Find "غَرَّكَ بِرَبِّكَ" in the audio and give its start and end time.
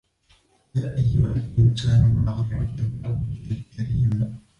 2.31-3.49